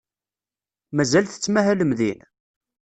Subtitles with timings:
[0.95, 2.19] Mazal tettmahalem din?